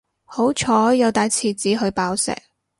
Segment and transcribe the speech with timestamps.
[0.25, 2.35] 好彩有帶廁紙去爆石